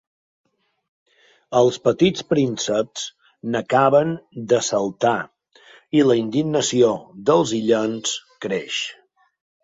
[1.57, 3.03] Els petits prínceps
[3.55, 4.13] n'acaben
[4.53, 5.17] de saltar
[5.99, 6.89] i la indignació
[7.31, 8.15] dels illencs
[8.47, 8.79] creix.